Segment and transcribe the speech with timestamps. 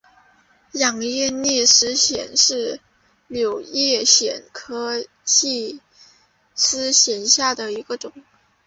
[0.71, 2.81] 仰叶拟细湿藓为
[3.27, 5.79] 柳叶藓科拟细
[6.55, 8.11] 湿藓下的一个种。